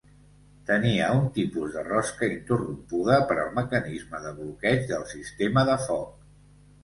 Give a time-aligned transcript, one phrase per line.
[0.67, 6.09] Tenia un tipus de rosca interrompuda, per al mecanisme de bloqueig del sistema de foc.